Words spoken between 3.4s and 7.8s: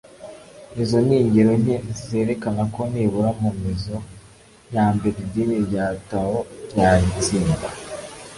mu mizo ya mbere idini rya tao ryari itsinda